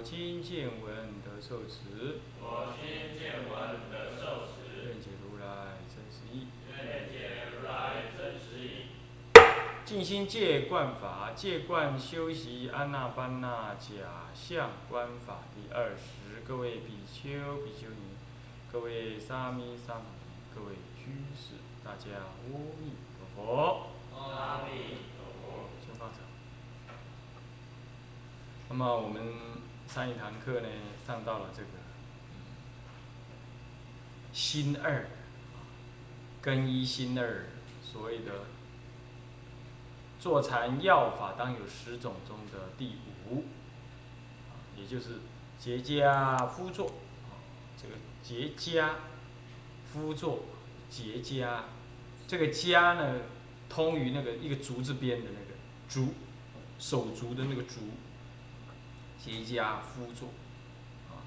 [0.00, 6.46] 我今见闻得受持，我今见闻得受持，愿解如来真实义。
[6.72, 8.86] 愿解如来真实义。
[9.84, 16.40] 静心戒观法，戒观修习安那般那假相观法第二十。
[16.48, 18.16] 各位比丘、比丘尼，
[18.72, 23.90] 各位沙弥、沙弥尼，各位居士，大家阿弥陀佛。
[24.16, 25.68] 阿弥陀佛。
[25.84, 26.20] 先放手。
[28.70, 29.20] 那么我们
[29.92, 30.68] 上一堂课呢，
[31.04, 31.68] 上到了这个
[34.32, 35.08] 心二，
[36.40, 37.46] 更一心二，
[37.82, 38.44] 所谓的
[40.20, 43.46] 坐禅要法当有十种中的第五，
[44.78, 45.18] 也就是
[45.58, 46.92] 结跏趺坐，
[47.76, 48.94] 这个结跏
[49.92, 50.44] 趺坐，
[50.88, 51.62] 结跏，
[52.28, 53.22] 这个跏呢，
[53.68, 56.14] 通于那个一个竹字边的那个竹，
[56.78, 57.80] 手足的那个足，
[59.22, 60.28] 结跏趺坐，
[61.10, 61.20] 啊，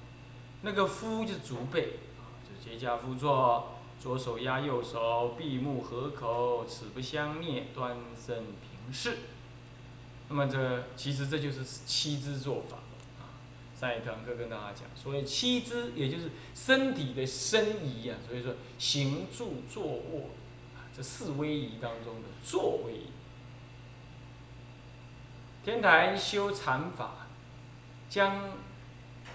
[0.62, 9.18] 那个趺就是足背，啊，就结跏趺坐，左手压右手，闭目合口，齿不相灭，端身平视。
[10.28, 12.78] 那么这其实这就是七支做法，
[13.20, 13.30] 啊，
[13.78, 20.30] 上一堂课跟大家讲，所谓七支，也就是身体的身仪啊，所以说行住坐卧，
[20.74, 23.06] 啊，这四威仪当中的坐威仪。
[25.64, 27.23] 天台修禅法，
[28.08, 28.50] 将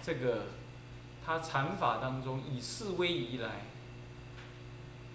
[0.02, 0.48] 这个
[1.26, 3.66] 他禅法当中以四威仪来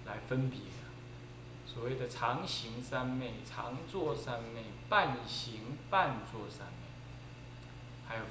[0.07, 0.61] 来分别
[1.67, 6.87] 所谓的常行三昧、常坐三昧、半行半坐三昧，
[8.07, 8.23] 还有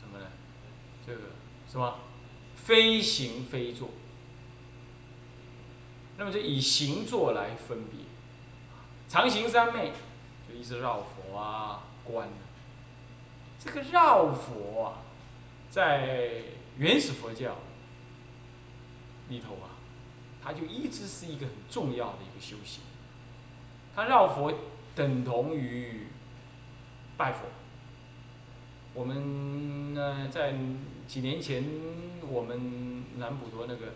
[0.00, 0.26] 什么呢？
[1.04, 1.20] 这个
[1.68, 1.98] 什么
[2.54, 3.90] 非行非坐。
[6.16, 8.00] 那么就以行坐来分别，
[9.08, 9.92] 常行三昧
[10.48, 12.28] 就一直绕佛啊、观。
[13.64, 15.02] 这个绕佛啊，
[15.70, 16.32] 在
[16.78, 17.58] 原始佛教
[19.28, 19.78] 里头啊，
[20.42, 22.82] 它就一直是一个很重要的一个修行。
[23.94, 24.52] 它绕佛
[24.96, 26.08] 等同于
[27.16, 27.46] 拜佛。
[28.94, 30.54] 我们呢，在
[31.06, 31.64] 几年前，
[32.28, 33.86] 我们南普陀那个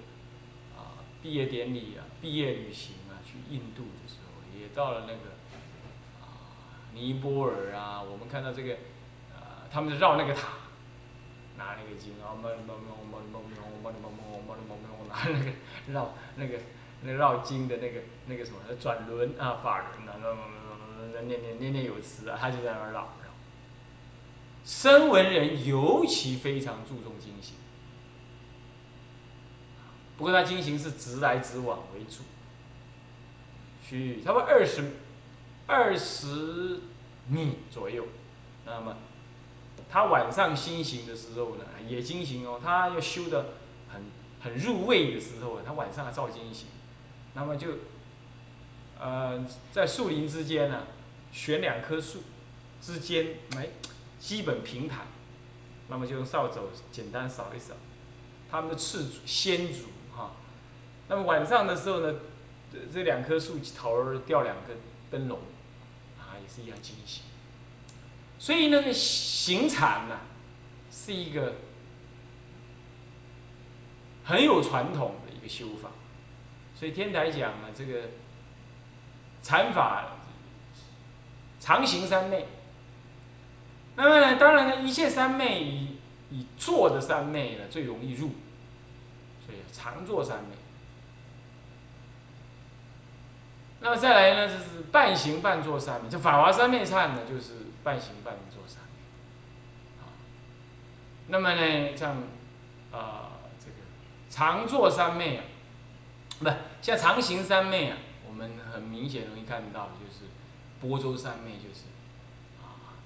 [0.77, 5.35] 啊毕业典礼啊、毕业旅行啊，去印度的时候，也到了那个
[6.25, 8.79] 啊尼泊尔啊，我们看到这个，
[9.77, 10.49] 他们绕那个塔，
[11.59, 13.51] 拿那个经，然后嘛嘛嘛嘛嘛嘛
[13.83, 14.01] 嘛嘛嘛
[14.49, 15.53] 嘛嘛嘛嘛拿那个
[15.93, 16.59] 绕那个
[17.03, 20.17] 那绕经的那个那个什么转轮啊法轮啊，
[21.13, 23.13] 那念念念念有词啊，他就在那儿绕。
[24.65, 27.57] 声闻人尤其非常注重经行，
[30.17, 32.23] 不过他经行是直来直往为主，
[33.87, 34.93] 去差不多二十
[35.67, 36.81] 二十
[37.29, 38.07] 米左右，
[38.65, 38.97] 那么。
[39.91, 43.55] 他晚上心行的时候呢，也经行哦，他要修的
[43.93, 44.03] 很
[44.41, 46.67] 很入味的时候啊，他晚上还照经行，
[47.35, 47.69] 那么就
[48.99, 50.85] 呃在树林之间呢、
[51.33, 52.23] 选两棵树
[52.81, 53.69] 之间，哎。
[54.19, 55.07] 基本平坦，
[55.89, 56.59] 那么就用扫帚
[56.91, 57.75] 简单扫一扫，
[58.51, 59.85] 他们的次主先主
[60.17, 60.33] 哈，
[61.07, 62.15] 那么晚上的时候呢，
[62.93, 64.73] 这两棵树头儿吊两个
[65.11, 65.39] 灯笼，
[66.19, 67.21] 啊，也是一样惊喜。
[68.39, 70.19] 所以那个行禅呢，
[70.91, 71.55] 是一个
[74.25, 75.91] 很有传统的一个修法，
[76.75, 78.11] 所以天台讲啊，这个
[79.43, 80.17] 禅法
[81.59, 82.47] 常行三昧。
[83.97, 85.97] 那么呢，当然呢，一切三昧以
[86.31, 88.33] 以坐的三昧呢最容易入，
[89.47, 90.57] 所以常坐三昧。
[93.81, 98.99] 那么再来呢，就是半行半坐三昧，这法华三昧忏呢就是半行半坐三昧。
[100.03, 100.11] 啊，
[101.29, 102.17] 那么呢，像
[102.91, 103.77] 啊这个
[104.29, 105.45] 常坐三昧啊，
[106.41, 106.51] 不
[106.83, 110.25] 像常行三昧啊，我们很明显容易看到就是
[110.81, 111.85] 波州三昧就是。
[112.61, 112.99] 啊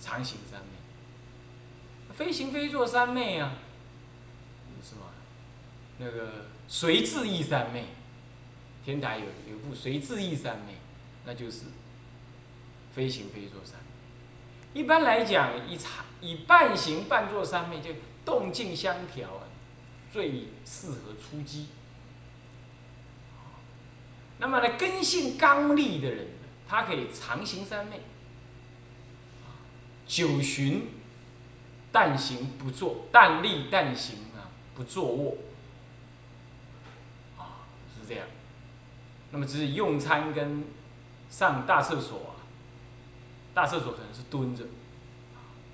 [0.00, 3.52] 常行三昧，飞行非坐三昧啊，
[4.82, 5.02] 是吗？
[5.98, 7.86] 那个随自意三昧，
[8.84, 10.74] 天台有有部随自意三昧，
[11.24, 11.64] 那就是
[12.98, 14.80] 非行非坐三昧。
[14.80, 17.92] 一般来讲，以长以半行半坐三昧，就
[18.24, 19.46] 动静相调啊，
[20.12, 21.68] 最适合出击。
[24.38, 26.26] 那么呢，根性刚立的人，
[26.66, 28.00] 他可以长行三昧，
[30.04, 30.88] 九旬
[31.92, 35.36] 但行不坐，但立但行啊，不坐卧，
[37.36, 37.62] 啊，
[37.94, 38.26] 是这样。
[39.30, 40.64] 那么只是用餐跟
[41.30, 42.37] 上大厕所啊，
[43.58, 44.62] 大厕所可能是蹲着，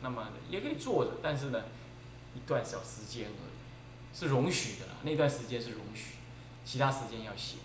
[0.01, 1.65] 那么也可以坐着，但是呢，
[2.35, 6.15] 一段小时间而已，是容许的啦，那段时间是容许，
[6.65, 7.59] 其他时间要写。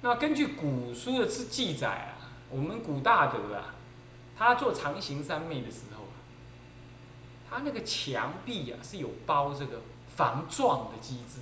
[0.00, 3.74] 那根据古书的记记载啊，我们古大德啊，
[4.34, 6.16] 他做长行三昧的时候啊，
[7.50, 11.40] 他那个墙壁啊是有包这个防撞的机制，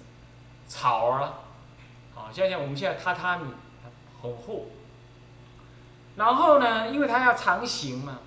[0.66, 1.34] 草啊，
[2.16, 3.52] 啊，像像我们现在榻榻米
[4.20, 4.66] 很厚，
[6.16, 8.20] 然后呢，因为他要长行嘛，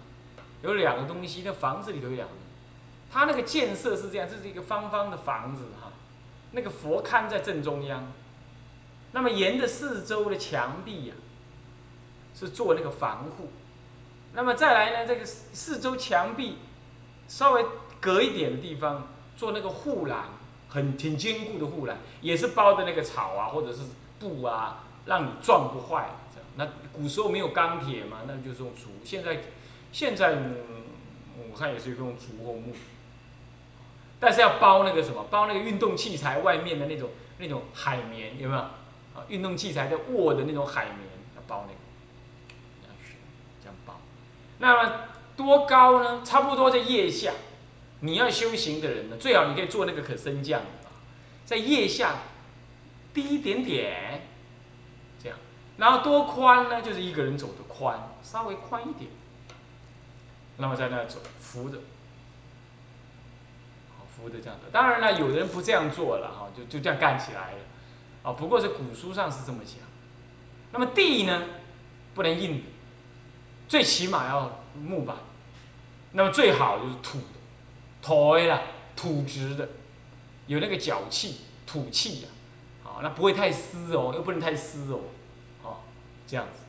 [0.62, 2.34] 有两个东西，那房子里头有两个，
[3.12, 5.92] 他那个建设是这样，这是一个方方的房子哈，
[6.52, 8.12] 那个佛龛在正中央。
[9.14, 11.16] 那么沿着四周的墙壁呀，
[12.36, 13.50] 是做那个防护。
[14.34, 16.58] 那么再来呢，这个四周墙壁
[17.28, 17.66] 稍微
[18.02, 19.08] 隔一点的地方
[19.38, 20.26] 做那个护栏，
[20.68, 23.84] 很挺坚固的护栏，也是包的那个草啊或者是
[24.20, 26.10] 布啊，让你撞不坏。
[26.58, 28.90] 那古时候没有钢铁嘛，那就是用竹。
[29.04, 29.42] 现在
[29.92, 30.36] 现在
[31.52, 32.74] 我看也是用竹或木，
[34.20, 38.62] 但是要包那个什么，包那个运动器材外面的那种那种海绵，有没有？
[38.62, 38.74] 啊
[39.30, 40.98] 运动器材的握的那种海绵
[41.36, 41.80] 要包那个，
[42.82, 42.96] 这样
[43.64, 44.00] 这样包。
[44.60, 44.94] 那么
[45.36, 46.22] 多高呢？
[46.24, 47.34] 差不多在腋下。
[48.02, 50.90] 你要修行的人呢，最好你可以做那个可升降的，
[51.46, 52.18] 在腋下
[53.12, 54.28] 低一点点，
[55.78, 56.82] 然后多宽呢？
[56.82, 59.12] 就是一个人走的宽，稍微宽一点。
[60.58, 61.78] 那么在那走，扶着，
[64.10, 64.72] 扶着这样的。
[64.72, 67.58] 当然了，有人不这样做了哈，就就这样干起来了。
[68.24, 69.76] 啊，不过是古书上是这么讲。
[70.72, 71.44] 那么地呢，
[72.16, 72.64] 不能硬，
[73.68, 75.16] 最起码要木板。
[76.14, 77.26] 那么最好就是土的，
[78.02, 78.62] 土的，
[78.96, 79.70] 土质的，
[80.48, 82.30] 有那个脚气、土气呀。
[82.84, 85.02] 啊，那不会太湿哦，又不能太湿哦。
[86.28, 86.60] 这样子。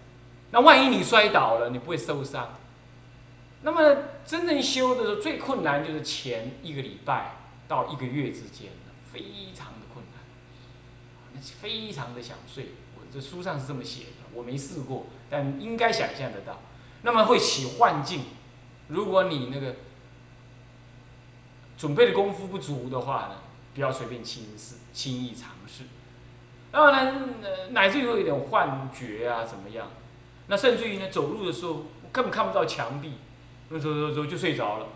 [0.52, 2.56] 那万一你摔倒了，你不会受伤。
[3.62, 7.32] 那么真正修的时候，最困难就是前一个礼拜
[7.66, 8.70] 到一个月之间，
[9.12, 9.20] 非
[9.52, 11.42] 常的困难。
[11.42, 16.60] 非常的想睡，我这书上是这么写的，我没试过，但应该想象得到。
[17.02, 18.22] 那么会起幻境，
[18.88, 19.76] 如果你那个
[21.76, 23.36] 准备的功夫不足的话呢，
[23.74, 25.84] 不要随便轻试，轻易尝试。
[26.72, 27.12] 然后呢，
[27.70, 29.88] 乃至于有点幻觉啊，怎么样？
[30.46, 33.14] 那甚至于呢，走路的时候根本看不到墙壁，
[33.70, 34.86] 走走走就睡着了，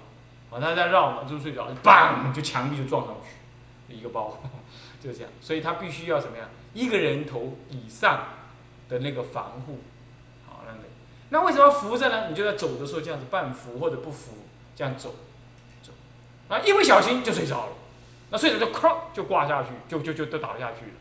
[0.51, 4.39] 啊，他在绕嘛，就睡着了，嘣，就墙壁就撞上去，一个包。
[5.03, 6.49] 就这样，所以他必须要怎么样？
[6.75, 8.25] 一个人头以上
[8.89, 9.81] 的那个防护，
[10.47, 10.79] 好，那个
[11.31, 12.29] 那为什么扶着呢？
[12.29, 14.35] 你就在走的时候这样子半扶或者不扶，
[14.77, 15.17] 这样走，
[15.83, 15.91] 走，
[16.47, 17.73] 啊，一不小心就睡着了，
[18.31, 20.93] 那睡着就哐就挂下去，就就就都倒下去了。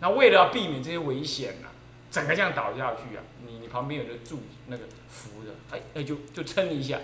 [0.00, 1.68] 那为了要避免这些危险呢，
[2.10, 6.98] 整个这样倒下去啊，你你旁边有个柱那个扶着，哎哎就就撑一下。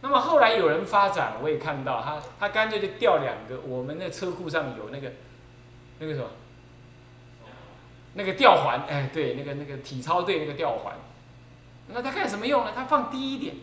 [0.00, 3.60] 那么后来有人发展，我也看到他，他干脆就吊两个。
[3.66, 5.10] 我们那车库上有那个，
[5.98, 6.28] 那个什么，
[8.14, 10.94] 那个吊环，哎，对，那个那个体操队那个吊环。
[11.88, 12.72] 那他干什么用呢？
[12.74, 13.56] 他放低一点，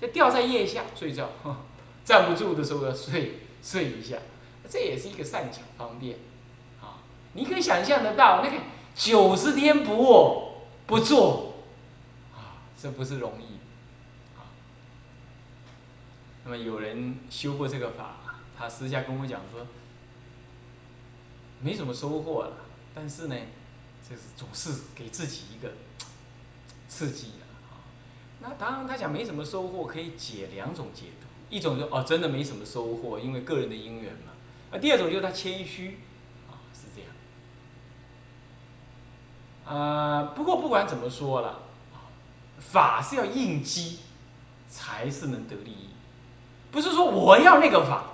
[0.00, 1.30] 就吊在腋下睡觉，
[2.04, 4.18] 站不住的时候要睡睡一下，
[4.68, 6.16] 这也是一个善巧方便。
[7.34, 8.58] 你可以想象得到，那个
[8.94, 11.54] 九十天不卧不坐，
[12.34, 13.58] 啊，这不是容易。
[16.44, 18.16] 那么有人修过这个法，
[18.58, 19.66] 他私下跟我讲说，
[21.60, 22.56] 没什么收获了，
[22.92, 23.36] 但是呢，
[24.08, 25.72] 就是总是给自己一个
[26.88, 27.46] 刺激啊。
[28.40, 34.32] 那当然，他讲没什么收获，可以解两种解读，一种就哦，真的没什么收获，因为个人的因缘嘛。
[34.72, 36.00] 那第二种就是他谦虚，
[36.50, 37.08] 啊，是这样。
[39.66, 41.60] 啊，不过不管怎么说了，
[42.58, 44.00] 法是要应机，
[44.68, 45.90] 才是能得利益。
[46.70, 48.04] 不是说我要那个法，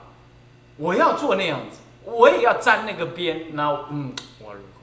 [0.77, 4.81] 我要做那样子，我也要沾那个边，那嗯，我如何？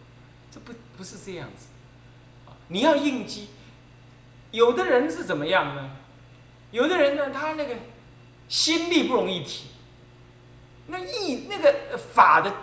[0.51, 1.67] 这不不是这样子，
[2.69, 3.49] 你要应激。
[4.51, 5.91] 有的人是怎么样呢？
[6.71, 7.75] 有的人呢，他那个
[8.47, 9.67] 心力不容易提，
[10.87, 12.53] 那意那个法的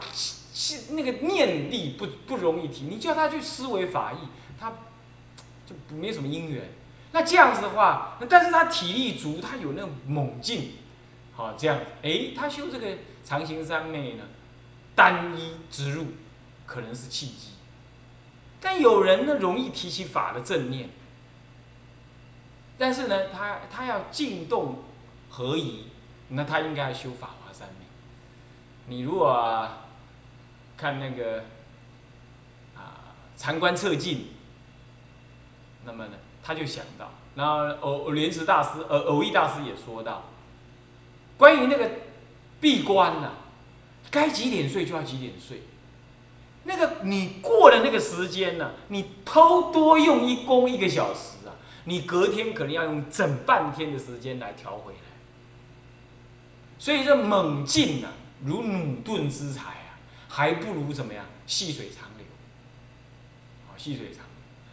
[0.52, 4.18] 是那个念力不不容易提，你叫他去思维法义，
[4.60, 4.72] 他
[5.66, 6.70] 就没什么因缘。
[7.12, 10.72] 那这样子的话，但是他体力足，他有那种猛劲，
[11.34, 14.24] 好这样，哎，他修这个长行三昧呢，
[14.94, 16.06] 单一之入，
[16.66, 17.48] 可能是契机。
[18.60, 20.88] 但有人呢，容易提起法的正念，
[22.78, 24.84] 但是呢，他他要静动
[25.28, 25.84] 合一，
[26.28, 27.86] 那他应该修法华三昧。
[28.86, 29.68] 你如果
[30.82, 31.44] 看那个
[32.74, 34.30] 啊长观测进，
[35.84, 40.24] 那么呢，他就想到，然后偶莲池大师呃偶益大师也说到，
[41.36, 41.88] 关于那个
[42.60, 43.30] 闭关呢，
[44.10, 45.62] 该几点睡就要几点睡。
[46.64, 54.98] 那个你过了那个时间呢，你偷多用一功一个小时啊，你隔天可能要用整半天的时间来调回来。
[56.76, 58.10] 所以这猛进啊，
[58.44, 59.81] 如弩盾之才，
[60.34, 62.26] 还不如怎么样细水长流。
[63.68, 64.26] 好，细水长流。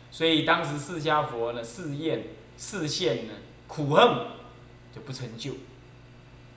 [0.10, 3.34] 所以当时释迦佛呢试验示现呢
[3.68, 4.28] 苦恨
[4.96, 5.56] 就不成就，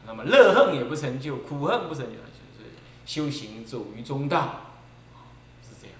[0.06, 2.70] 那么乐恨也不成就，苦恨不成就，就是
[3.04, 4.72] 修行走于中道。
[5.68, 5.96] 是这样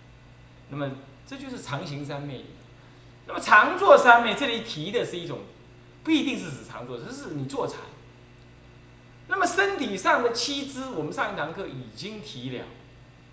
[0.71, 0.93] 那么
[1.27, 2.45] 这就是常行三昧。
[3.27, 5.41] 那么常坐三昧，这里提的是一种，
[6.05, 7.79] 不一定是指常坐，只是你坐禅。
[9.27, 12.65] 那么身体上的七支，我们上一堂课已经提了。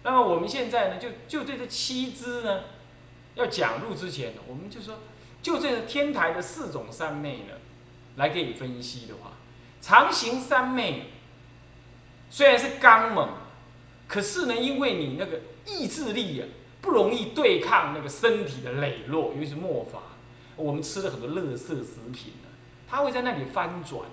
[0.03, 2.63] 那么我们现在呢，就就对这七支呢，
[3.35, 4.99] 要讲入之前，我们就说，
[5.41, 7.53] 就这个天台的四种三昧呢，
[8.15, 9.33] 来给你分析的话，
[9.81, 11.07] 常行三昧
[12.29, 13.29] 虽然是刚猛，
[14.07, 16.45] 可是呢，因为你那个意志力呀。
[16.81, 19.99] 不容易对抗那个身体的磊落，尤其是末法。
[20.55, 22.47] 我们吃了很多垃圾食品呢，
[22.87, 24.05] 它会在那里翻转，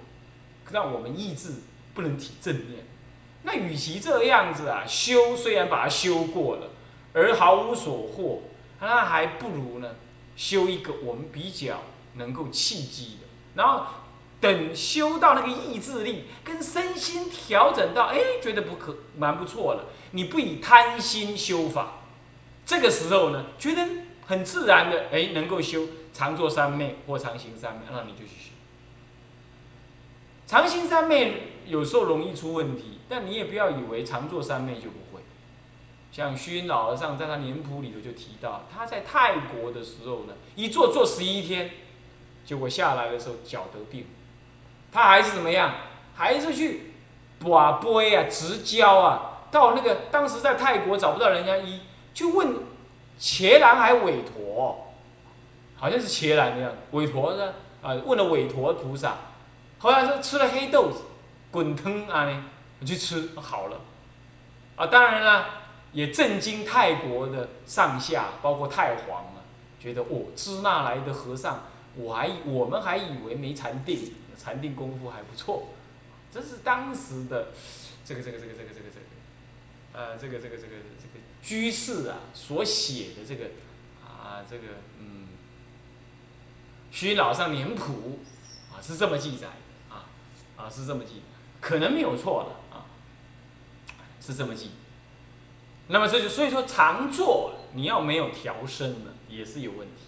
[0.72, 1.52] 让我们意志
[1.94, 2.84] 不能起正念。
[3.48, 6.66] 那与其这样子啊，修虽然把它修过了，
[7.12, 8.42] 而毫无所获，
[8.80, 9.94] 那还不如呢，
[10.36, 11.84] 修一个我们比较
[12.14, 13.26] 能够契机的。
[13.54, 13.84] 然后
[14.40, 19.84] 等修到那个意志力跟身心调整到，哎，觉得不可蛮不错了。
[20.10, 22.00] 你不以贪心修法。
[22.66, 23.86] 这个时候呢，觉得
[24.26, 28.50] 很自然的，哎，能够修常坐三昧或常行三昧，那你就去修。
[30.48, 35.22] 常行三昧有时候容易出问题，但你也不要以为常坐三昧就不会。
[36.12, 41.70] 像虚云老和尚在他年谱里头就提到，他在泰国的时候呢，一坐坐十一天，
[42.44, 44.06] 结果下来的时候脚得病，
[44.90, 45.74] 他还是怎么样，
[46.14, 46.92] 还是去
[47.40, 51.80] 把杯啊、直交啊，到那个当时在泰国找不到人家医。
[52.14, 52.56] 就问
[53.18, 54.86] 伽蓝还韦陀，
[55.76, 57.52] 好像是伽蓝那样，韦陀呢？
[57.82, 59.16] 啊，问了韦陀菩萨，
[59.78, 61.02] 后来说吃了黑豆子，
[61.56, 62.44] 滚汤啊呢，
[62.84, 63.80] 去吃好了，
[64.76, 65.46] 啊，当然了，
[65.94, 69.40] 也震惊泰国的上下，包括太皇啊，
[69.80, 71.62] 觉得哦，支那来的和尚，
[71.94, 75.68] 我还我们还以为没禅定，禅定功夫还不错，
[76.30, 77.48] 这是当时的
[78.04, 80.68] 这个这个这个这个这个这个，呃，这个这个这个
[81.00, 81.24] 这个。
[81.42, 83.46] 居士啊，所写的这个
[84.04, 84.64] 啊，这个
[85.00, 85.28] 嗯，
[86.90, 88.18] 虚老上年谱
[88.70, 89.48] 啊，是这么记载
[89.88, 90.04] 啊
[90.58, 91.22] 啊，是这么记，
[91.60, 92.86] 可能没有错了啊，
[94.20, 94.70] 是这么记。
[95.88, 100.02] 那么这就所以说常坐，你要没有调身呢，也是有问题。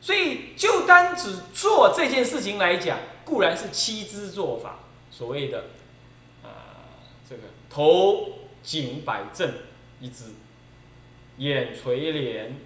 [0.00, 5.66] 所以就单只做这件事情来讲，固然是七支做法，所谓的
[6.42, 6.98] 啊，
[7.28, 9.52] 这个头颈摆正
[10.00, 10.24] 一支。
[11.38, 12.56] 眼垂帘，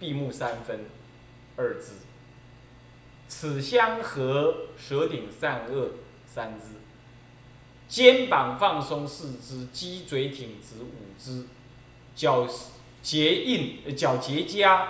[0.00, 0.86] 闭目三分，
[1.56, 1.92] 二支；
[3.28, 5.90] 齿相合，舌顶善恶，
[6.26, 6.76] 三支；
[7.88, 11.46] 肩膀放松，四肢；鸡嘴挺直，五肢；
[12.14, 12.48] 脚
[13.02, 14.86] 结印，脚结痂，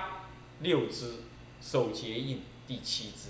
[0.60, 1.20] 六支；
[1.60, 3.28] 手结印，第七支。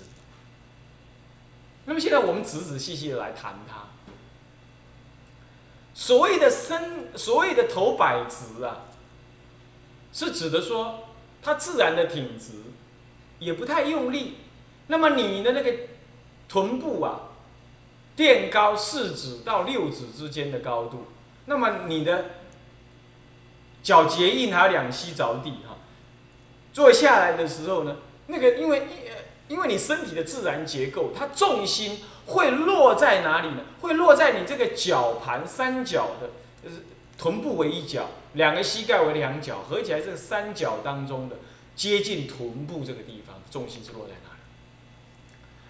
[1.85, 3.87] 那么现在我们仔仔细细的来谈它。
[5.93, 8.85] 所谓的身，所谓的头摆直啊。
[10.13, 11.09] 是指的说，
[11.41, 12.53] 它自然的挺直，
[13.39, 14.35] 也不太用力。
[14.87, 15.73] 那么你的那个
[16.47, 17.26] 臀部啊，
[18.17, 21.05] 垫高四指到六指之间的高度，
[21.45, 22.25] 那么你的
[23.81, 25.77] 脚结印还有两膝着地哈。
[26.73, 28.87] 坐下来的时候呢，那个因为
[29.47, 33.61] 因为你身体的自然结构，它重心会落在哪里呢？
[33.81, 36.31] 会落在你这个脚盘三角的，
[36.61, 36.83] 就是
[37.17, 38.09] 臀部为一角。
[38.33, 41.37] 两个膝盖为两角，合起来这个三角当中的
[41.75, 44.26] 接近臀部这个地方，重心是落在哪？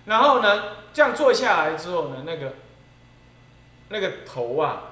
[0.07, 2.55] 然后呢，这样坐下来之后呢，那个
[3.89, 4.83] 那个头啊、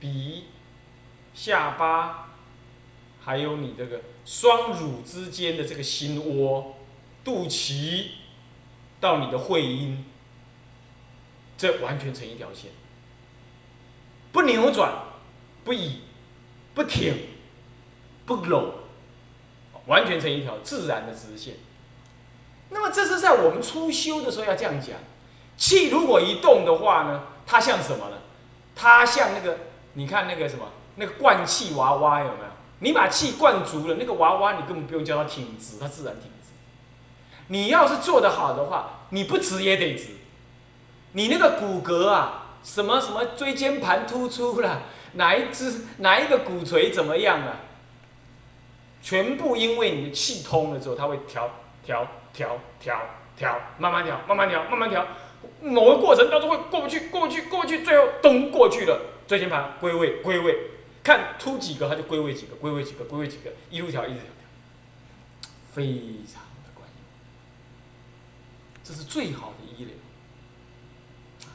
[0.00, 0.46] 鼻、
[1.34, 2.30] 下巴，
[3.22, 6.76] 还有你这个双乳之间的这个心窝、
[7.22, 8.06] 肚脐，
[9.00, 10.02] 到你的会阴，
[11.58, 12.70] 这完全成一条线，
[14.32, 14.94] 不扭转，
[15.62, 16.00] 不移，
[16.74, 17.14] 不挺，
[18.24, 18.72] 不搂，
[19.84, 21.56] 完全成一条自然的直线。
[22.74, 24.96] 那么这是在我们初修的时候要这样讲，
[25.56, 28.16] 气如果一动的话呢，它像什么呢？
[28.74, 29.56] 它像那个，
[29.92, 30.66] 你看那个什么，
[30.96, 32.50] 那个灌气娃娃有没有？
[32.80, 36.50] 你把气灌足了，那个娃娃你根本不用叫它挺直，它自然挺直。
[37.46, 40.08] 你要是做得好的话，你不直也得直。
[41.12, 47.60] 你那个骨骼啊，什么什么椎间盘突出了，哪一只哪一个骨髓怎么样了？
[49.00, 51.48] 全部因为你的气通了之后，它会调
[51.84, 52.04] 调
[52.34, 53.00] 调调
[53.36, 55.06] 调，慢慢调，慢慢调，慢慢调。
[55.62, 60.56] 某个过程当中会过不去，过不去，过不去，最后咚过去了，椎间盘归位，归位，
[61.02, 65.84] 看突几个它就归位几个，归位几个，归位几个，一路调，一直调，非
[66.26, 67.04] 常的管用，
[68.82, 69.94] 这是最好的医疗。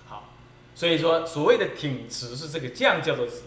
[0.07, 0.29] 好，
[0.73, 3.43] 所以说所谓的挺直是这个，这样叫做直。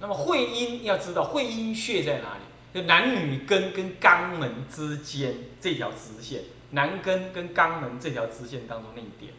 [0.00, 2.42] 那么会阴要知道会阴穴在哪里？
[2.74, 9.32] 就男女根跟肛门之间这条直线，男根跟肛门这条直线当中那一点。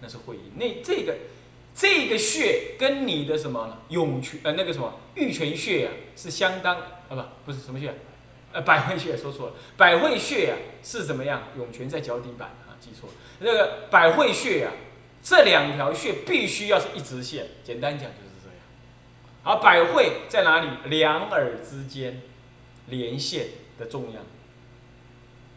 [0.00, 1.16] 那是会阴，那这个
[1.74, 7.16] 这个穴跟你的什么涌泉呃那个什么玉泉穴啊是相当啊不
[7.46, 7.94] 不是什么穴，
[8.52, 11.44] 呃百会穴说错了，百会穴啊是怎么样？
[11.56, 14.72] 涌泉在脚底板啊记错了，那个百会穴啊
[15.22, 18.58] 这两条穴必须要是一直线，简单讲就是这样。
[19.42, 20.68] 而百会在哪里？
[20.90, 22.20] 两耳之间
[22.86, 23.46] 连线
[23.78, 24.20] 的重要，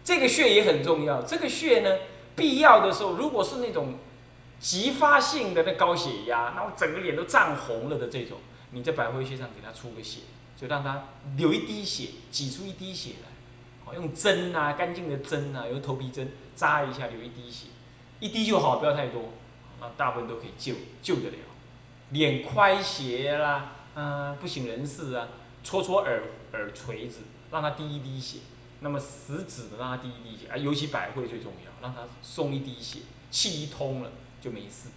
[0.04, 1.22] 这个穴也很重要。
[1.22, 1.98] 这个穴呢，
[2.36, 3.96] 必要的时候如果是那种。
[4.60, 8.40] 急发性的那高血压，然后整个脸都涨红了的这种，
[8.72, 10.22] 你在百会穴上给他出个血，
[10.60, 13.30] 就让他流一滴血，挤出一滴血来，
[13.86, 17.68] 好用针啊，干净的针啊，用头皮针扎一下，流一滴血，
[18.20, 19.32] 一滴就好，不要太多，
[19.80, 21.38] 啊，大部分都可以救，救得了。
[22.10, 25.28] 脸快斜啦，嗯，不省人事啊，
[25.68, 28.38] 搓搓耳耳垂子，让他滴一滴血，
[28.80, 33.00] 那么食指的让他滴一滴血，啊，尤其百会最重要，让他松一滴血，
[33.30, 34.12] 气一通了。
[34.40, 34.90] 就没事，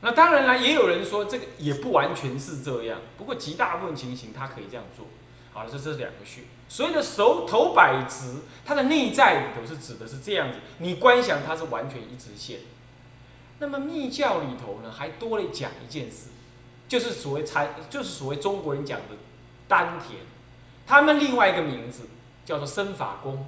[0.00, 5.06] 那当然了，也有人说这个也不完全是这样，不过极大部分情形他可以这样做。
[5.52, 12.60] 好了，这这是两个穴，所谓的手头摆直，它的内在里头是指的是这样子，你观想它是完全一直线。
[13.58, 16.28] 那么密教里头呢，还多了讲一件事，
[16.92, 19.16] 就是所谓禅，就是所谓中国人讲的
[19.66, 20.20] 丹田，
[20.86, 22.02] 他们另外一个名字
[22.44, 23.46] 叫做身法功。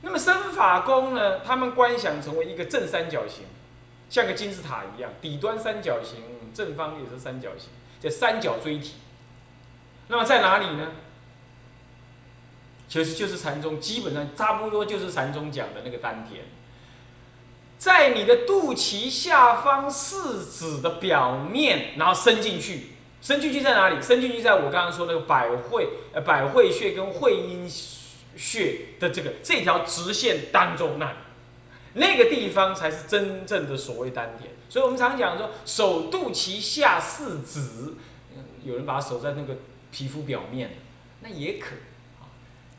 [0.00, 1.40] 那么身法功呢？
[1.40, 3.44] 他们观想成为一个正三角形，
[4.08, 6.22] 像个金字塔一样，底端三角形，
[6.54, 7.68] 正方也是三角形，
[8.00, 8.94] 叫三角锥体。
[10.08, 10.92] 那么在哪里呢？
[12.88, 16.46] 其实就是禅宗，基本上差不多就是禅宗讲的那个丹田，
[17.80, 22.90] 在你的肚脐下方四指的表面，然后伸进去，
[23.20, 24.00] 伸进去在哪里？
[24.00, 27.68] 伸进去在我刚刚说那个百会呃百会穴跟会阴。
[28.36, 31.12] 穴的这个这条直线当中，那
[31.94, 34.52] 那个地方才是真正的所谓丹田。
[34.68, 37.94] 所以我们常讲说，手肚脐下四指，
[38.64, 39.56] 有人把手在那个
[39.90, 40.78] 皮肤表面，
[41.20, 41.74] 那也可。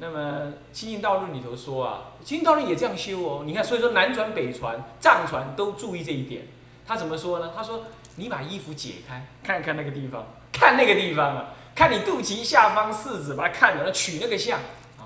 [0.01, 3.43] 那么《清净道论》里头说啊，《清净道论》也这样修哦。
[3.45, 6.47] 你看，所以说南传、北传、藏传都注意这一点。
[6.87, 7.53] 他怎么说呢？
[7.55, 7.85] 他说
[8.17, 14.59] ：“你把衣服解开，看看那个地方，看那个地方啊，看你肚脐下方四指，把它看着，取那个像。”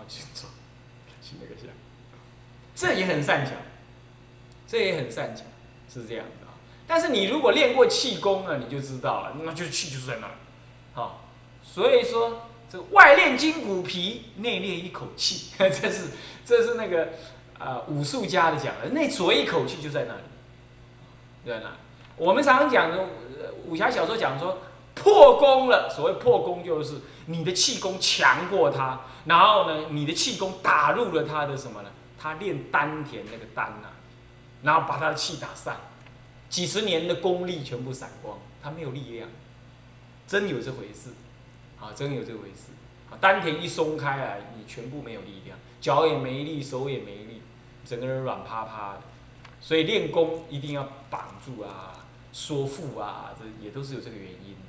[0.07, 0.47] 去做，
[1.19, 1.67] 取那个像，
[2.75, 3.53] 这也很善巧，
[4.67, 5.41] 这也很善巧，
[5.91, 6.53] 是这样的啊。
[6.85, 10.33] 但是你如果练过气功呢，你就知道了，那就是气就是在那儿，
[10.93, 11.21] 好，
[11.63, 12.43] 所以说
[12.91, 16.09] 外练筋骨皮，内练一口气， 这是
[16.45, 17.09] 这是那个
[17.57, 20.21] 啊武术家的讲的，那所谓一口气就在那里，
[21.45, 21.71] 在那。
[22.17, 23.05] 我们常常讲的
[23.65, 24.59] 武侠小说讲说
[24.93, 27.01] 破功了，所谓破功就是。
[27.27, 31.89] 你的气功强过他，然后呢，你的气功打入了他的什么呢？
[32.19, 33.87] 他练丹田那个丹呐，
[34.61, 35.75] 然后把他的气打散，
[36.49, 39.27] 几十年的功力全部散光，他没有力量，
[40.27, 41.09] 真有这回事，
[41.85, 42.71] 啊，真有这个回事，
[43.11, 47.41] 啊，丹田一松开来，你全部没有力量，脚也没力，手也没力，
[47.85, 49.01] 整个人软趴趴的，
[49.61, 51.93] 所以练功一定要绑住啊，
[52.31, 54.59] 缩腹啊，这也都是有这个原因的。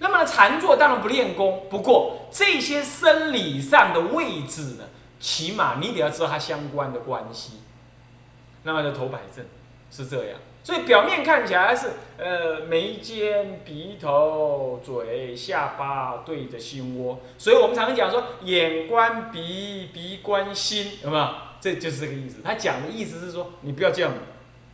[0.00, 4.84] 那么呢，禅坐当然不练功，不过这些生理上的位置呢，
[5.18, 7.54] 起码你得要知道它相关的关系。
[8.62, 9.44] 那么就头摆正，
[9.90, 10.38] 是这样。
[10.68, 17.20] 所以表面看起来是呃眉间、鼻头、嘴、下巴对着心窝。
[17.38, 21.26] 所以我们常常讲说，眼观鼻，鼻观心，有没有？
[21.58, 22.42] 这就是这个意思。
[22.44, 24.12] 他讲的意思是说，你不要这样，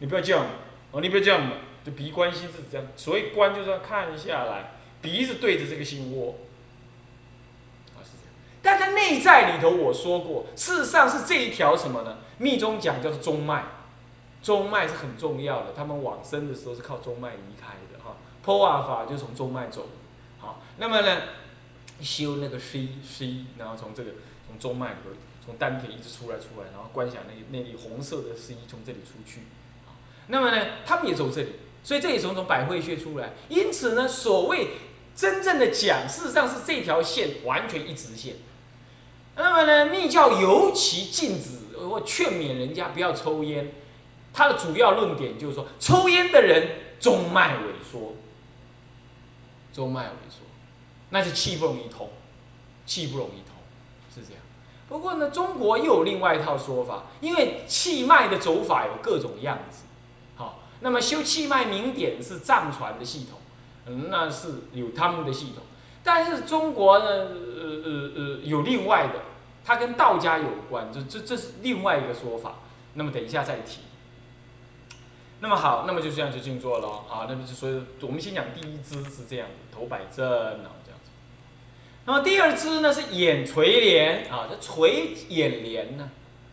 [0.01, 0.45] 你不要这样，
[0.91, 1.49] 哦，你不要这样，
[1.85, 2.85] 就鼻观心是这样。
[2.97, 6.35] 所谓观，就是要看下来，鼻子对着这个心窝，
[7.97, 8.35] 啊是这样。
[8.61, 12.17] 但在内在里头，我说过，事实上是这一条什么呢？
[12.39, 13.63] 密宗讲叫做中脉，
[14.45, 15.73] 中脉是很重要的。
[15.75, 18.15] 他们往生的时候是靠中脉离开的哈。
[18.43, 19.89] 破瓦法就从中脉走，
[20.39, 21.23] 好，那么呢，
[22.03, 24.11] 修那个 C C，然后从这个
[24.47, 24.97] 从中脉里，
[25.43, 29.45] 从丹田一直出来出来，然后观想那那粒红色的 C 从这里出去，
[30.27, 31.53] 那么呢，他们也走这里，
[31.83, 34.73] 所以这里从从百会穴出来，因此呢，所谓
[35.17, 38.37] 真正的讲，事实上是这条线完全一直线。
[39.37, 43.73] 那么呢，密教尤其禁止或劝勉人家不要抽烟，
[44.35, 46.69] 它的主要论点就是说，抽烟的人
[47.01, 48.17] 中脉萎缩。
[49.73, 50.43] 中脉萎缩，
[51.11, 52.09] 那就气不容易通，
[52.87, 53.57] 气不容易通，
[54.15, 54.41] 是这样。
[54.89, 59.83] 不过呢，中国又有另外一套说法，因为气脉的走法有各种样子，
[60.37, 63.41] 好，那么修气脉明点是藏传的系统，
[64.09, 65.65] 那是有他们的系统。
[66.05, 69.23] 但是中国呢，呃呃呃，有另外的，
[69.65, 72.61] 它跟道家有关，这这这是另外一个说法。
[72.95, 73.81] 那么等一下再提。
[75.41, 77.27] 那么好，那么就这样就静坐了啊。
[77.29, 81.11] 那么就所以，我们先讲第一支是这样，头摆正啊这样子。
[82.07, 86.09] 那么第二支呢是眼垂帘啊，这垂眼帘呢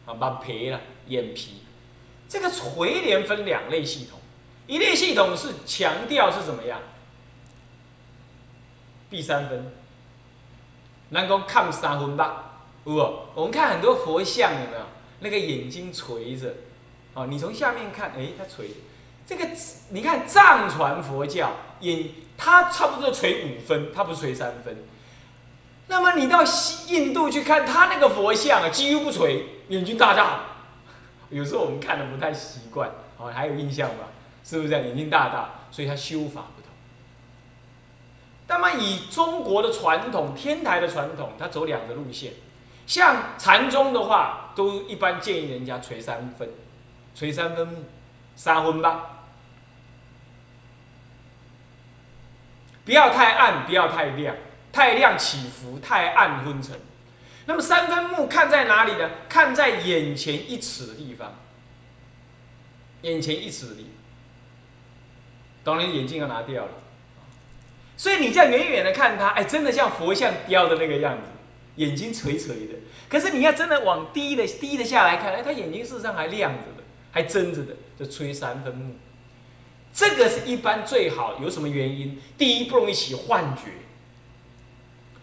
[0.06, 1.62] 啊，把皮了眼皮。
[2.28, 4.20] 这个垂帘分两类系统，
[4.68, 6.80] 一类系统是强调是怎么样？
[9.10, 9.72] 闭三分，
[11.10, 12.60] 能够看三分吧？
[12.84, 12.96] 不，
[13.36, 14.86] 我们看很多佛像有没有？
[15.22, 16.54] 那个眼睛垂着。
[17.14, 18.70] 哦，你从下面看，哎，它垂，
[19.26, 19.48] 这个
[19.90, 24.78] 你看藏传佛教眼，它差不多垂五分，它不是垂三分。
[25.88, 30.40] 那么你到西印度去看，它那个佛像啊，几乎不垂，眼睛大大。
[31.30, 34.08] 有时候我们看的不太习惯，哦，还有印象吧？
[34.44, 34.88] 是不是这样？
[34.88, 36.72] 眼睛大大，所以它修法不同。
[38.48, 42.34] 那么以中国的传统，天台的传统，它走两个路线。
[42.88, 46.50] 像禅宗的话，都一般建议人家垂三分。
[47.14, 47.86] 垂三分目，
[48.36, 49.26] 三分吧，
[52.84, 54.36] 不要太暗，不要太亮，
[54.72, 56.80] 太亮起伏，太暗昏沉。
[57.46, 59.10] 那么三分目看在哪里呢？
[59.28, 61.36] 看在眼前一尺的地方，
[63.02, 63.92] 眼前一尺的地方。
[65.64, 66.72] 当然眼镜要拿掉了，
[67.98, 71.28] 所以你这样远远的看他，哎，真的像佛像雕的那个样子，
[71.76, 72.74] 眼睛垂垂的。
[73.08, 76.81] 可是你要真的往低的低的下来看，哎，他眼睛事实上还亮着的。
[77.12, 78.96] 还真着的，就吹三分木，
[79.94, 81.40] 这个是一般最好。
[81.42, 82.18] 有什么原因？
[82.38, 83.64] 第一，不容易起幻觉，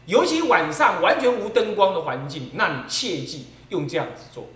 [0.07, 4.49] 尤其晚上完全无灯光的环境，那你切记用这样子做，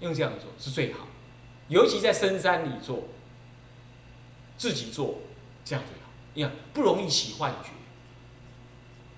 [0.00, 1.08] 用这样子做是最好。
[1.68, 3.08] 尤其在深山里做，
[4.56, 5.18] 自己做
[5.64, 6.10] 这样最好。
[6.34, 7.70] 你看不容易起幻觉，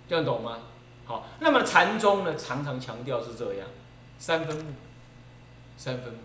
[0.08, 0.60] 这样懂吗？
[1.04, 3.68] 好，那么禅宗呢，常常强调是这样，
[4.18, 4.72] 三分木，
[5.76, 6.18] 三分木。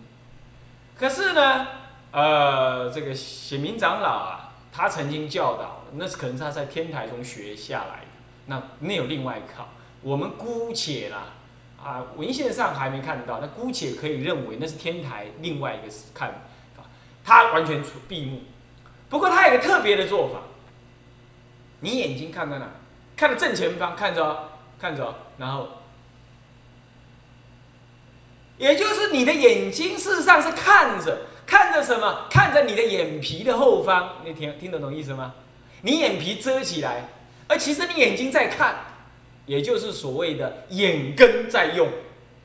[0.98, 1.66] 可是呢，
[2.10, 8.06] 呃，这个显明长老啊，他曾经教导，那是可能他在天台中学下来的，
[8.46, 9.68] 那那有另外一套。
[10.00, 11.24] 我们姑且啦，
[11.82, 16.30] 啊，文献上还没看到，那姑且可以认为那是天台另外一个看
[16.74, 16.84] 法，
[17.22, 18.40] 他完全闭目。
[19.10, 20.40] 不过他有个特别的做法，
[21.80, 22.66] 你眼睛看在哪？
[23.16, 25.68] 看着正前方，看着，看着，然后。
[28.58, 32.26] 也就是你的眼睛事实上是看着看着什么？
[32.30, 35.34] 看着你的眼皮的后方，你听听得懂意思吗？
[35.82, 37.08] 你眼皮遮起来，
[37.46, 38.76] 而其实你眼睛在看，
[39.44, 41.88] 也就是所谓的眼根在用，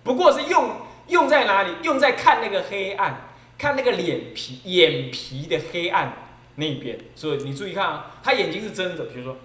[0.04, 0.76] 不过是用
[1.08, 1.74] 用在哪里？
[1.84, 6.14] 用在看那个黑暗，看那个脸皮眼皮的黑暗
[6.56, 7.00] 那边。
[7.16, 9.38] 所以你注意看啊，他眼睛是睁着，比如说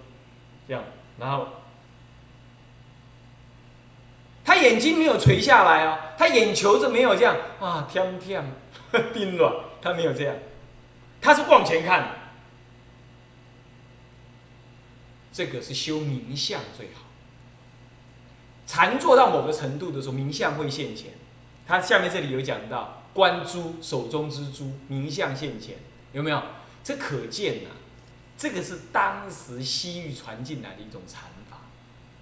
[0.67, 0.83] 这样，
[1.19, 1.47] 然后。
[4.45, 8.43] 他眼睛没有垂下来哦，他眼球子没有这样啊，天天
[9.13, 10.35] 盯软，他没有这样，
[11.21, 12.15] 他是往前看。
[15.31, 17.03] 这个是修冥相最好。
[18.65, 21.11] 禅坐到某个程度的时候，冥相会现前。
[21.65, 25.75] 他下面这里有讲到观珠手中之珠，冥相现前，
[26.11, 26.41] 有没有？
[26.83, 27.69] 这可见呐，
[28.37, 31.57] 这个是当时西域传进来的一种禅法，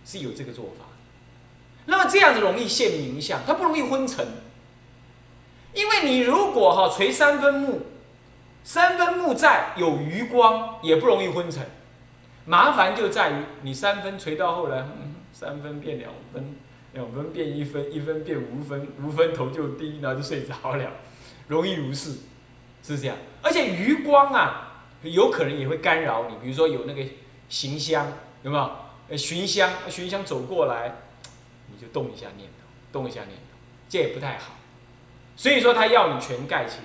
[0.04, 0.86] 是有这个做法。
[1.86, 4.26] 那么这样子容易现名相，它不容易昏沉。
[5.74, 7.82] 因为你如果哈垂三分目，
[8.64, 11.66] 三分目在有余光，也不容易昏沉。
[12.46, 14.86] 麻烦就在于你三分垂到后来，
[15.34, 16.56] 三分变两分，
[16.94, 20.92] 两分变一分，一分变无分，无分头就低，然后就睡着了，
[21.48, 22.20] 容易如是，
[22.84, 23.18] 是这样。
[23.42, 27.04] 而且余光啊，有可能也会干扰你，比如说有那个
[27.50, 28.08] 行香，
[28.44, 28.72] 有没有？
[29.08, 30.96] 呃，寻香，寻香走过来，
[31.76, 33.58] 你就动一下念头，动一下念头，
[33.90, 34.56] 这也不太好。
[35.36, 36.78] 所以说他要你全盖起，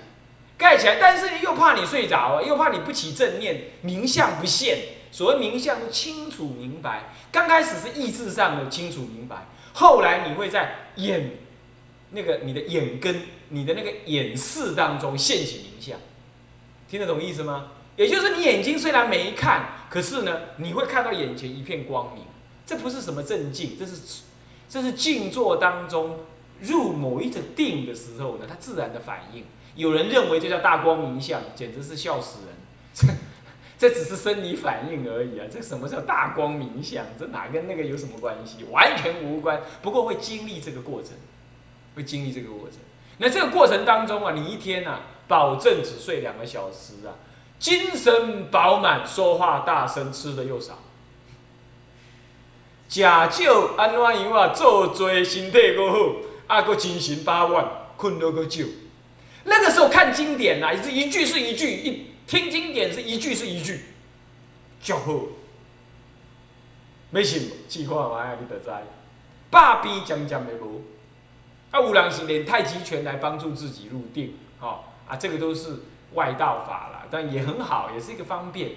[0.59, 4.79] 盖起来，但是又怕你睡着啊，又怕你不起正念，名相不现。
[5.13, 7.13] 所谓名相，清楚明白。
[7.33, 11.39] 刚开始是意志上的清楚明白，后来你会在眼，
[12.11, 15.99] 那个你的眼根，你的那个眼视当中现起名相，
[16.89, 17.73] 听得懂意思吗？
[17.97, 22.25] 也就是你眼睛虽然没看，可是呢，你会看到眼前一片光明。
[22.65, 24.23] 这不是什么正静，这是
[24.71, 26.21] 这是静坐当中
[26.61, 29.45] 入某一种定的时候呢，它自然的反应。
[29.75, 32.55] 有人认为这叫大光明相，简直是笑死人。
[32.95, 33.09] 这
[33.77, 35.47] 这只是生理反应而已啊！
[35.51, 37.05] 这什么叫大光明相？
[37.19, 38.65] 这哪跟那个有什么关系？
[38.71, 39.61] 完全无关。
[39.83, 41.13] 不过会经历这个过程，
[41.97, 42.79] 会经历这个过程。
[43.19, 47.19] 那这个过程当中啊，你一天啊，保证只睡两个小时啊，
[47.59, 50.79] 精神饱满，说话大声，吃的又少。
[52.91, 54.49] 食少安怎样啊？
[54.49, 56.17] 做多身体够好，
[56.49, 57.65] 啊，个精神饱满，
[57.97, 58.65] 困得个少。
[59.45, 62.07] 那个时候看经典呐，也是一句是一句一。
[62.27, 63.81] 听经典是一句是一句，
[64.83, 65.21] 就好。
[67.11, 68.71] 没信，试看卖你得知。
[69.51, 70.83] 百变将将的无，
[71.71, 75.81] 啊，有人是练太极拳来帮助自己入定，吼啊，这个都是
[76.15, 78.71] 外道法了，但也很好，也是一个方便，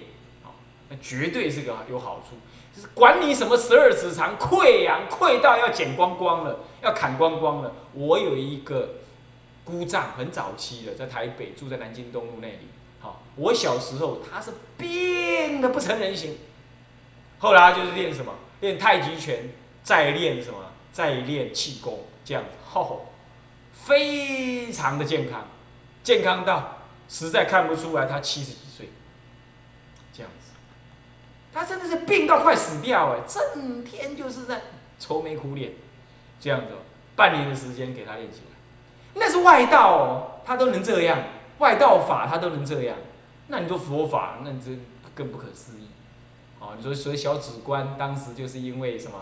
[0.88, 2.36] 那绝对是个有好处。
[2.74, 7.72] 就是管你什么十二指肠溃疡溃到要剪光光了，要砍光光了。
[7.92, 8.96] 我有一个
[9.64, 12.68] 姑丈，很早期的，在台北住在南京东路那里。
[13.00, 16.38] 好我小时候他是病的不成人形，
[17.38, 19.50] 后来就是练什么，练太极拳，
[19.82, 20.58] 再练什么，
[20.92, 23.06] 再练气功，这样子，吼，
[23.72, 25.46] 非常的健康，
[26.02, 28.88] 健康到实在看不出来他七十几岁，
[31.54, 34.62] 他真的是病到快死掉哎，整天就是在
[34.98, 35.72] 愁眉苦脸，
[36.40, 36.66] 这样子，
[37.14, 38.56] 半年的时间给他练起来，
[39.14, 41.18] 那是外道哦，他都能这样，
[41.58, 42.96] 外道法他都能这样。
[43.46, 44.70] 那你说佛法，那你这
[45.14, 45.88] 更不可思议，
[46.58, 49.18] 哦，你说所以小指关当时就是因为什么？